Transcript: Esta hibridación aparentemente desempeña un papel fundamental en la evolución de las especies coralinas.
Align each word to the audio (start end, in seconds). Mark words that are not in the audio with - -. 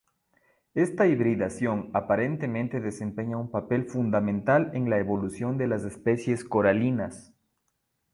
Esta 0.73 1.05
hibridación 1.05 1.91
aparentemente 1.93 2.79
desempeña 2.79 3.37
un 3.37 3.51
papel 3.51 3.85
fundamental 3.87 4.71
en 4.73 4.89
la 4.89 4.97
evolución 4.97 5.59
de 5.59 5.67
las 5.67 5.83
especies 5.83 6.43
coralinas. 6.43 7.31